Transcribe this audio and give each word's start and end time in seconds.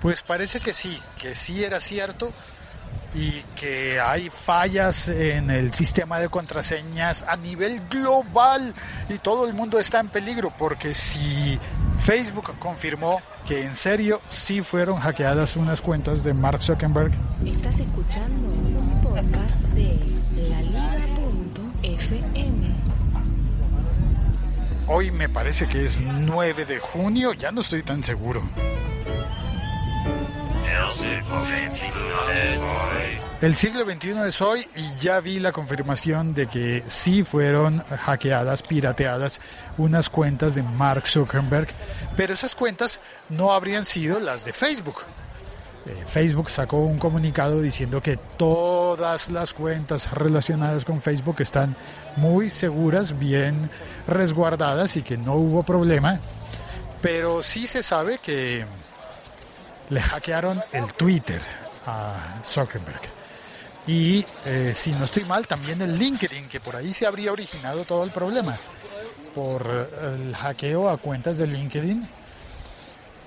Pues 0.00 0.22
parece 0.22 0.60
que 0.60 0.72
sí, 0.72 1.00
que 1.18 1.34
sí 1.34 1.64
era 1.64 1.80
cierto 1.80 2.30
y 3.14 3.42
que 3.54 3.98
hay 3.98 4.28
fallas 4.30 5.08
en 5.08 5.50
el 5.50 5.72
sistema 5.72 6.18
de 6.18 6.28
contraseñas 6.28 7.24
a 7.26 7.36
nivel 7.36 7.80
global 7.88 8.74
y 9.08 9.18
todo 9.18 9.46
el 9.46 9.54
mundo 9.54 9.78
está 9.78 10.00
en 10.00 10.08
peligro 10.08 10.52
porque 10.56 10.92
si 10.92 11.58
Facebook 11.98 12.58
confirmó 12.58 13.22
que 13.46 13.62
en 13.62 13.74
serio 13.74 14.20
sí 14.28 14.60
fueron 14.60 14.98
hackeadas 14.98 15.56
unas 15.56 15.80
cuentas 15.80 16.22
de 16.24 16.34
Mark 16.34 16.62
Zuckerberg. 16.62 17.12
Estás 17.46 17.80
escuchando 17.80 18.48
un 18.48 19.00
podcast 19.02 19.56
de 19.68 19.98
laliga.fm. 20.50 21.06
Hoy 24.88 25.10
me 25.10 25.28
parece 25.28 25.66
que 25.66 25.84
es 25.84 26.00
9 26.00 26.64
de 26.64 26.78
junio, 26.78 27.32
ya 27.32 27.50
no 27.50 27.62
estoy 27.62 27.82
tan 27.82 28.02
seguro. 28.02 28.42
El 33.40 33.54
siglo 33.54 33.84
XXI 33.84 34.26
es 34.26 34.40
hoy 34.40 34.66
y 34.74 34.98
ya 34.98 35.20
vi 35.20 35.38
la 35.38 35.52
confirmación 35.52 36.32
de 36.32 36.46
que 36.46 36.82
sí 36.86 37.22
fueron 37.22 37.80
hackeadas, 37.80 38.62
pirateadas 38.62 39.40
unas 39.76 40.08
cuentas 40.08 40.54
de 40.54 40.62
Mark 40.62 41.06
Zuckerberg, 41.06 41.68
pero 42.16 42.32
esas 42.32 42.54
cuentas 42.54 42.98
no 43.28 43.52
habrían 43.52 43.84
sido 43.84 44.18
las 44.20 44.46
de 44.46 44.54
Facebook. 44.54 45.02
Eh, 45.84 45.94
Facebook 46.06 46.50
sacó 46.50 46.78
un 46.78 46.98
comunicado 46.98 47.60
diciendo 47.60 48.00
que 48.00 48.16
todas 48.16 49.30
las 49.30 49.52
cuentas 49.52 50.10
relacionadas 50.10 50.84
con 50.86 51.02
Facebook 51.02 51.36
están 51.40 51.76
muy 52.16 52.48
seguras, 52.48 53.18
bien 53.18 53.70
resguardadas 54.08 54.96
y 54.96 55.02
que 55.02 55.18
no 55.18 55.34
hubo 55.34 55.62
problema, 55.62 56.18
pero 57.02 57.42
sí 57.42 57.66
se 57.66 57.82
sabe 57.82 58.18
que 58.18 58.64
le 59.90 60.00
hackearon 60.00 60.62
el 60.72 60.92
Twitter 60.94 61.40
a 61.86 62.40
Zuckerberg. 62.44 63.00
Y 63.86 64.24
eh, 64.44 64.72
si 64.74 64.90
no 64.92 65.04
estoy 65.04 65.24
mal, 65.24 65.46
también 65.46 65.80
el 65.80 65.96
LinkedIn, 65.96 66.48
que 66.48 66.58
por 66.58 66.74
ahí 66.74 66.92
se 66.92 67.06
habría 67.06 67.30
originado 67.30 67.84
todo 67.84 68.02
el 68.02 68.10
problema, 68.10 68.56
por 69.34 69.66
eh, 69.70 70.14
el 70.16 70.34
hackeo 70.34 70.90
a 70.90 70.98
cuentas 70.98 71.38
de 71.38 71.46
LinkedIn 71.46 72.08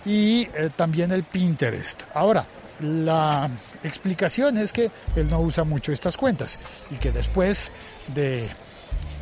y 0.06 0.42
eh, 0.42 0.70
también 0.76 1.12
el 1.12 1.24
Pinterest. 1.24 2.04
Ahora, 2.14 2.46
la 2.82 3.50
explicación 3.84 4.58
es 4.58 4.74
que 4.74 4.92
él 5.16 5.30
no 5.30 5.40
usa 5.40 5.64
mucho 5.64 5.94
estas 5.94 6.18
cuentas 6.18 6.60
y 6.92 6.96
que 6.96 7.12
después 7.12 7.72
de, 8.14 8.50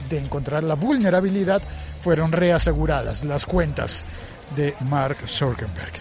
de 0.09 0.17
encontrar 0.17 0.63
la 0.63 0.75
vulnerabilidad 0.75 1.61
fueron 2.01 2.31
reaseguradas 2.31 3.23
las 3.23 3.45
cuentas 3.45 4.05
de 4.55 4.75
Mark 4.81 5.17
Zuckerberg. 5.27 5.93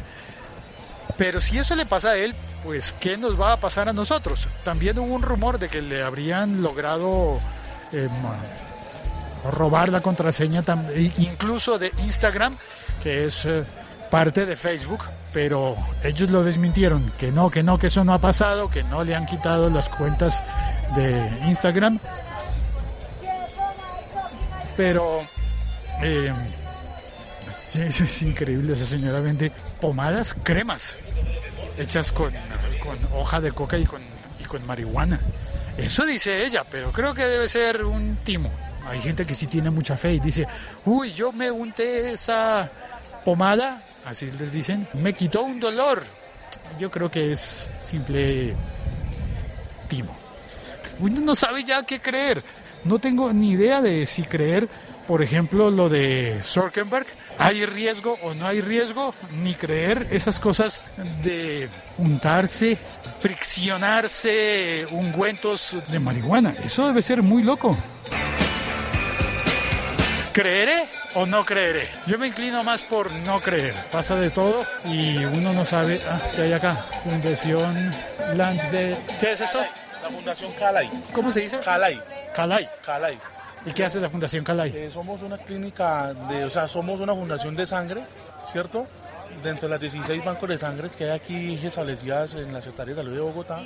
Pero 1.17 1.41
si 1.41 1.59
eso 1.59 1.75
le 1.75 1.87
pasa 1.87 2.11
a 2.11 2.17
él, 2.17 2.35
pues 2.65 2.95
¿qué 2.99 3.17
nos 3.17 3.41
va 3.41 3.53
a 3.53 3.61
pasar 3.61 3.89
a 3.89 3.93
nosotros? 3.93 4.49
También 4.65 4.99
hubo 4.99 5.15
un 5.15 5.23
rumor 5.23 5.59
de 5.59 5.69
que 5.69 5.83
le 5.83 6.03
habrían 6.03 6.63
logrado 6.63 7.41
eh, 7.93 8.09
robar 9.51 9.89
la 9.89 10.01
contraseña, 10.01 10.63
incluso 11.19 11.79
de 11.79 11.93
Instagram, 11.99 12.57
que 13.03 13.27
es 13.27 13.45
eh, 13.47 13.65
parte 14.11 14.47
de 14.47 14.57
Facebook, 14.57 15.05
pero 15.33 15.77
ellos 16.03 16.31
lo 16.31 16.43
desmintieron, 16.43 17.13
que 17.19 17.31
no, 17.31 17.51
que 17.51 17.63
no, 17.63 17.79
que 17.79 17.89
eso 17.89 18.05
no 18.05 18.13
ha 18.13 18.19
pasado, 18.19 18.69
que 18.69 18.83
no 18.85 19.05
le 19.05 19.15
han 19.15 19.27
quitado 19.27 19.71
las 19.71 19.89
cuentas 19.89 20.43
de 20.95 21.31
Instagram. 21.47 21.99
Pero 24.77 25.21
eh, 26.03 26.33
es, 27.57 28.23
increíble, 28.23 28.73
esa 28.73 28.87
señora 28.87 29.21
vende 29.21 29.51
pomadas, 29.81 30.37
cremas 30.43 30.99
hechas 31.79 32.13
con, 32.13 32.33
con 32.83 32.99
hoja 33.15 33.41
de 33.41 33.53
coca 33.53 33.79
y 33.79 33.85
con, 33.85 34.03
y 34.39 34.45
con 34.45 34.65
marihuana. 34.67 35.21
Eso 35.77 36.07
dice 36.07 36.45
ella, 36.45 36.65
pero 36.71 36.93
creo 36.93 37.15
que 37.15 37.25
debe 37.25 37.49
ser 37.49 37.85
un 37.85 38.17
timo. 38.25 38.51
Hay 38.87 39.01
gente 39.01 39.25
que 39.25 39.35
sí 39.35 39.47
tiene 39.47 39.71
mucha 39.71 39.97
fe 39.97 40.15
y 40.15 40.21
dice, 40.21 40.47
uy, 40.85 41.13
yo 41.13 41.33
me 41.33 41.51
unté 41.51 42.13
esa 42.13 42.71
pomada, 43.25 43.83
así 44.05 44.31
les 44.31 44.53
dicen, 44.53 44.89
me 44.95 45.13
quitó 45.13 45.43
un 45.43 45.61
dolor. 45.61 46.03
Yo 46.79 46.91
creo 46.91 47.11
que 47.11 47.33
es 47.33 47.71
simple 47.83 48.55
timo. 49.89 50.17
Uno 51.01 51.21
no 51.21 51.35
sabe 51.35 51.65
ya 51.65 51.83
qué 51.83 52.01
creer. 52.01 52.43
No 52.85 52.99
tengo 52.99 53.33
ni 53.33 53.51
idea 53.51 53.83
de 53.83 54.07
si 54.07 54.23
creer 54.23 54.69
por 55.07 55.23
ejemplo, 55.23 55.71
lo 55.71 55.89
de 55.89 56.41
Zuckerberg, 56.43 57.07
¿hay 57.39 57.65
riesgo 57.65 58.19
o 58.23 58.35
no 58.35 58.47
hay 58.47 58.61
riesgo? 58.61 59.15
Ni 59.43 59.55
creer 59.55 60.09
esas 60.11 60.41
cosas 60.41 60.83
de 61.23 61.69
untarse, 61.99 62.77
friccionarse 63.19 64.87
ungüentos 64.91 65.77
de 65.89 65.99
marihuana. 65.99 66.57
Eso 66.63 66.87
debe 66.87 67.03
ser 67.03 67.23
muy 67.23 67.43
loco. 67.43 67.77
¿Creeré 70.33 70.85
o 71.15 71.25
no 71.25 71.45
creeré? 71.45 71.89
Yo 72.07 72.19
me 72.19 72.27
inclino 72.27 72.63
más 72.63 72.83
por 72.83 73.11
no 73.11 73.41
creer. 73.41 73.75
Pasa 73.91 74.17
de 74.17 74.31
todo 74.31 74.67
y 74.85 75.25
uno 75.25 75.53
no 75.53 75.65
sabe. 75.65 76.01
Ah, 76.07 76.21
¿qué 76.35 76.43
hay 76.43 76.53
acá? 76.53 76.75
Fundación 77.05 77.95
Lance. 78.35 78.97
¿Qué 79.19 79.33
es 79.33 79.41
esto? 79.41 79.61
La 80.03 80.11
Fundación 80.11 80.53
Calay. 80.53 80.91
¿Cómo 81.13 81.33
se 81.33 81.41
dice? 81.41 81.59
Calay. 81.65 82.01
Calay. 82.35 82.69
Calay. 82.85 83.19
¿Y 83.67 83.73
qué 83.73 83.85
hace 83.85 84.01
la 84.01 84.09
Fundación 84.09 84.45
Calay? 84.45 84.71
Eh, 84.75 84.91
somos 84.95 85.23
una 85.23 85.39
clínica, 85.39 86.15
de, 86.15 86.45
o 86.45 86.51
sea, 86.51 86.69
somos 86.69 87.01
una 87.01 87.15
fundación 87.15 87.57
de 87.57 87.67
sangre, 87.67 88.05
¿cierto? 88.39 88.87
Dentro 89.43 89.69
de 89.69 89.75
las 89.75 89.81
16 89.81 90.25
bancos 90.25 90.49
de 90.49 90.57
sangre 90.57 90.89
que 90.97 91.05
hay 91.05 91.11
aquí 91.11 91.67
establecidas 91.67 92.35
en 92.35 92.53
la 92.53 92.63
Secretaría 92.63 92.95
de 92.95 93.03
Salud 93.03 93.15
de 93.15 93.21
Bogotá, 93.21 93.61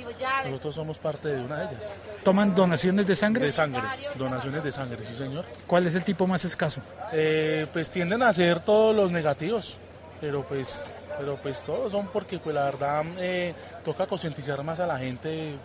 nosotros 0.45 0.73
somos 0.73 0.97
parte 0.97 1.29
de 1.29 1.41
una 1.41 1.59
de 1.59 1.65
ellas. 1.65 1.93
¿Toman 2.23 2.55
donaciones 2.55 3.05
de 3.05 3.15
sangre? 3.15 3.45
De 3.45 3.51
sangre, 3.51 3.83
donaciones 4.15 4.63
de 4.63 4.71
sangre, 4.71 5.05
sí 5.05 5.15
señor. 5.15 5.45
¿Cuál 5.67 5.85
es 5.85 5.93
el 5.93 6.03
tipo 6.03 6.25
más 6.25 6.43
escaso? 6.45 6.81
Eh, 7.13 7.67
pues 7.71 7.91
tienden 7.91 8.23
a 8.23 8.33
ser 8.33 8.59
todos 8.59 8.95
los 8.95 9.11
negativos, 9.11 9.77
pero 10.19 10.43
pues 10.43 10.85
pero 11.19 11.37
pues 11.37 11.61
todos 11.61 11.91
son 11.91 12.07
porque 12.07 12.39
pues 12.39 12.55
la 12.55 12.65
verdad 12.65 13.03
eh, 13.19 13.53
toca 13.85 14.07
concientizar 14.07 14.63
más 14.63 14.79
a 14.79 14.87
la 14.87 14.97
gente 14.97 15.55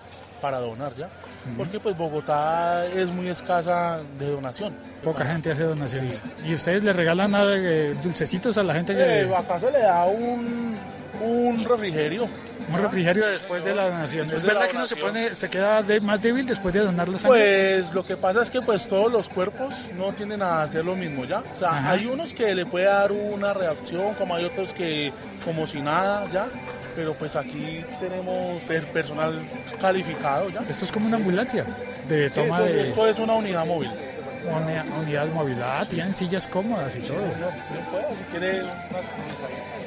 para 0.41 0.59
donar 0.59 0.95
ya, 0.97 1.09
porque 1.57 1.81
pues 1.81 1.97
Bogotá 1.97 2.87
es 2.87 3.11
muy 3.11 3.29
escasa 3.29 4.01
de 4.19 4.31
donación. 4.31 4.75
Poca 5.03 5.25
gente 5.25 5.51
hace 5.51 5.63
donaciones. 5.65 6.23
¿Y 6.45 6.55
ustedes 6.55 6.85
le 6.85 6.93
regalan 6.93 7.33
eh, 7.35 7.95
dulcecitos 8.03 8.57
a 8.59 8.63
la 8.63 8.75
gente 8.75 8.95
que... 8.95 9.21
Eh, 9.23 9.35
¿Acaso 9.37 9.71
le 9.71 9.79
da 9.79 10.05
un, 10.07 10.77
un 11.23 11.65
refrigerio? 11.65 12.29
Un 12.69 12.83
refrigerio 12.83 13.27
después 13.27 13.65
de 13.65 13.75
la 13.75 13.89
donación. 13.89 14.29
¿Es 14.31 14.43
verdad 14.43 14.67
que 14.69 14.77
uno 14.77 14.87
se, 14.87 14.97
pone, 14.97 15.35
se 15.35 15.49
queda 15.49 15.83
de, 15.83 16.01
más 16.01 16.21
débil 16.23 16.47
después 16.47 16.75
de 16.75 16.81
donar 16.81 17.09
la 17.09 17.19
sangre? 17.19 17.79
Pues 17.79 17.95
lo 17.95 18.05
que 18.05 18.17
pasa 18.17 18.43
es 18.43 18.51
que 18.51 18.61
pues 18.61 18.89
todos 18.89 19.13
los 19.13 19.29
cuerpos 19.29 19.87
no 19.97 20.13
tienden 20.13 20.43
a 20.43 20.63
hacer 20.63 20.85
lo 20.85 20.97
mismo, 20.97 21.25
¿ya? 21.25 21.45
O 21.53 21.57
sea, 21.57 21.91
hay 21.91 22.07
unos 22.07 22.35
que 22.35 22.55
le 22.55 22.67
puede 22.67 22.87
dar 22.87 23.13
una 23.13 23.55
reacción, 23.55 24.15
como 24.15 24.35
hay 24.35 24.45
otros 24.47 24.73
que 24.73 25.13
como 25.45 25.67
si 25.67 25.81
nada, 25.81 26.27
¿ya? 26.33 26.47
Pero 26.97 27.12
pues 27.12 27.37
aquí 27.37 27.84
tenemos 28.01 28.62
personal 28.93 29.39
calificado 29.81 30.49
ya. 30.49 30.61
Esto 30.69 30.87
es 30.87 30.91
como 30.91 31.07
una 31.07 31.17
ambulancia 31.17 31.65
de 32.09 32.31
toma 32.31 32.62
de... 32.62 32.89
Esto 32.89 33.07
es 33.07 33.19
una 33.19 33.34
unidad 33.34 33.67
móvil. 33.67 33.91
Una 34.45 34.85
unidad 35.01 35.27
móvil, 35.29 35.59
ah, 35.63 35.87
tienen 35.89 36.15
sillas 36.15 36.47
cómodas 36.47 36.97
y 36.97 37.01
todo. 37.01 37.19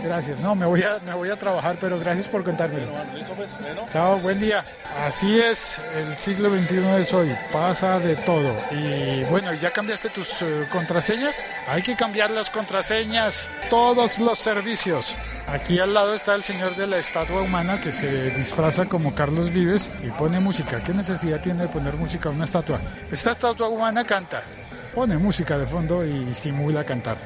Gracias, 0.04 0.40
no, 0.40 0.56
me 0.56 0.66
voy 0.66 0.82
a, 0.82 1.00
me 1.06 1.14
voy 1.14 1.30
a 1.30 1.38
trabajar, 1.38 1.78
pero 1.80 2.00
gracias 2.00 2.30
por 2.30 2.44
contármelo. 2.44 2.88
Pues, 3.36 3.52
Chao, 3.92 4.18
buen 4.20 4.40
día. 4.40 4.64
Así 4.98 5.40
es, 5.40 5.80
el 5.96 6.16
siglo 6.18 6.50
XXI 6.50 7.02
es 7.02 7.14
hoy, 7.14 7.36
pasa 7.52 8.00
de 8.00 8.16
todo. 8.16 8.56
Y 8.72 9.24
bueno, 9.26 9.54
¿ya 9.54 9.72
cambiaste 9.72 10.10
tus 10.10 10.42
eh, 10.42 10.68
contraseñas? 10.72 11.46
Hay 11.68 11.82
que 11.82 11.96
cambiar 11.96 12.32
las 12.32 12.50
contraseñas, 12.50 13.50
todos 13.70 14.20
los 14.20 14.40
servicios. 14.40 15.16
Aquí 15.48 15.80
al 15.80 15.96
lado 15.96 16.14
está 16.14 16.36
el 16.36 16.44
señor 16.44 16.76
de 16.76 16.86
la 16.86 16.98
estatua 16.98 17.42
humana 17.42 17.80
que 17.80 17.92
se 17.92 18.30
disfraza 18.32 18.86
como 18.86 19.16
Carlos 19.16 19.50
Vives 19.52 19.92
y 20.04 20.12
pone 20.12 20.40
música. 20.40 20.84
¿Qué 20.84 20.94
necesidad 20.94 21.42
tiene 21.42 21.64
de 21.64 21.70
poner 21.70 21.96
música 21.96 22.30
a 22.30 22.32
una 22.32 22.46
estatua? 22.46 22.80
Esta 23.12 23.32
estatua 23.32 23.68
humana 23.68 24.04
canta, 24.04 24.39
pone 24.94 25.18
música 25.18 25.58
de 25.58 25.68
fondo 25.68 26.06
y 26.06 26.34
simula 26.34 26.84
cantar. 26.84 27.18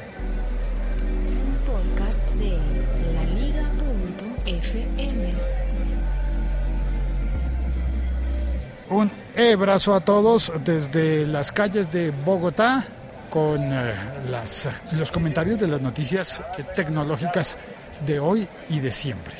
Un 8.89 9.11
abrazo 9.53 9.95
a 9.95 10.01
todos 10.01 10.53
desde 10.63 11.25
las 11.25 11.51
calles 11.51 11.91
de 11.91 12.11
Bogotá 12.11 12.85
con 13.29 13.59
eh, 13.59 13.93
las, 14.29 14.69
los 14.91 15.11
comentarios 15.11 15.57
de 15.57 15.67
las 15.67 15.81
noticias 15.81 16.43
tecnológicas 16.75 17.57
de 18.05 18.19
hoy 18.19 18.47
y 18.69 18.79
de 18.79 18.91
siempre. 18.91 19.33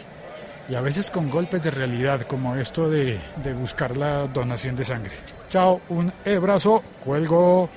Y 0.67 0.73
a 0.73 0.81
veces 0.81 1.11
con 1.11 1.29
golpes 1.29 1.61
de 1.61 1.69
realidad 1.69 2.21
como 2.21 2.55
esto 2.55 2.89
de, 2.89 3.19
de 3.43 3.53
buscar 3.53 3.95
la 3.95 4.25
donación 4.27 4.75
de 4.75 4.85
sangre. 4.85 5.13
Chao, 5.53 5.81
un 5.89 6.11
abrazo, 6.25 6.81
cuelgo. 7.05 7.69